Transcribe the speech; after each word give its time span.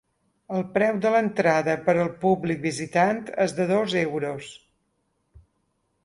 El 0.59 0.63
preu 0.75 0.95
de 1.01 1.09
l’entrada 1.15 1.75
per 1.89 1.93
al 2.03 2.07
públic 2.23 2.63
visitant 2.63 3.19
és 3.45 3.53
de 3.59 3.67
dos 3.73 3.93
euros. 4.01 4.49